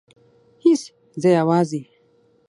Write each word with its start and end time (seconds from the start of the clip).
هیڅ 0.63 0.81
زه 1.21 1.29
یوازې 1.39 1.81